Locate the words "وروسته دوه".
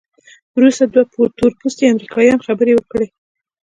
0.57-1.03